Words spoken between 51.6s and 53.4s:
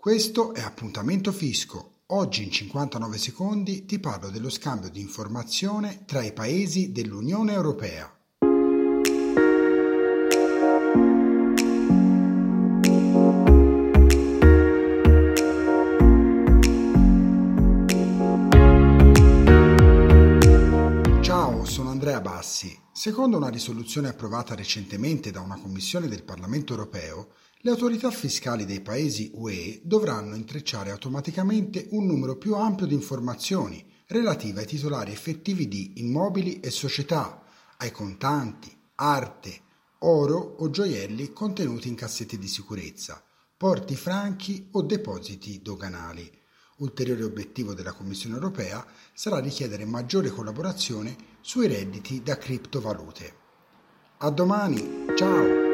redditi da criptovalute.